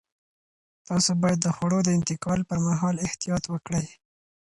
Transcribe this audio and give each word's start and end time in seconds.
تاسو 0.87 1.11
باید 1.21 1.39
د 1.41 1.47
خوړو 1.55 1.79
د 1.83 1.89
انتقال 1.97 2.39
پر 2.49 2.57
مهال 2.67 2.95
احتیاط 3.07 3.43
وکړئ. 3.49 3.85